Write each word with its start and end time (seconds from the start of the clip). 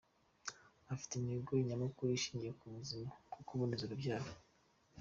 Ifite 0.93 1.13
intego 1.15 1.51
nyamukuru 1.67 2.09
ishingiye 2.17 2.51
ku 2.59 2.65
buzima 2.75 3.09
bwo 3.27 3.39
kuboneza 3.47 3.83
urubyaro. 3.85 4.29